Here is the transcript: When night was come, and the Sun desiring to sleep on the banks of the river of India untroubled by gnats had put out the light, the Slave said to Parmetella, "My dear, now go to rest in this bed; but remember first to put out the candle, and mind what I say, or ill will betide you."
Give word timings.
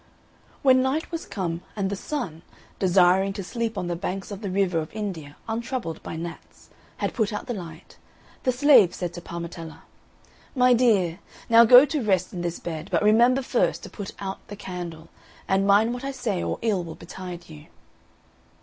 When 0.63 0.81
night 0.81 1.11
was 1.11 1.27
come, 1.27 1.61
and 1.75 1.91
the 1.91 1.95
Sun 1.95 2.41
desiring 2.79 3.33
to 3.33 3.43
sleep 3.43 3.77
on 3.77 3.85
the 3.85 3.95
banks 3.95 4.31
of 4.31 4.41
the 4.41 4.49
river 4.49 4.79
of 4.79 4.91
India 4.95 5.35
untroubled 5.47 6.01
by 6.01 6.15
gnats 6.15 6.71
had 6.97 7.13
put 7.13 7.31
out 7.31 7.45
the 7.45 7.53
light, 7.53 7.97
the 8.41 8.51
Slave 8.51 8.95
said 8.95 9.13
to 9.13 9.21
Parmetella, 9.21 9.83
"My 10.55 10.73
dear, 10.73 11.19
now 11.49 11.65
go 11.65 11.85
to 11.85 12.01
rest 12.01 12.33
in 12.33 12.41
this 12.41 12.57
bed; 12.59 12.89
but 12.91 13.03
remember 13.03 13.43
first 13.43 13.83
to 13.83 13.91
put 13.91 14.13
out 14.17 14.39
the 14.47 14.55
candle, 14.55 15.09
and 15.47 15.67
mind 15.67 15.93
what 15.93 16.03
I 16.03 16.09
say, 16.11 16.41
or 16.43 16.57
ill 16.63 16.83
will 16.83 16.95
betide 16.95 17.47
you." 17.47 17.67